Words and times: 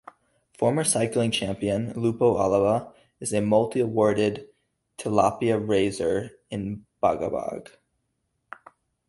Former 0.57 0.83
cycling 0.83 1.29
champion 1.29 1.93
Lupo 1.93 2.31
Alava 2.31 2.91
is 3.19 3.33
a 3.33 3.39
multi-awarded 3.41 4.47
tilapia 4.97 5.59
raiser 5.59 6.31
in 6.49 6.87
Bagabag. 7.03 7.69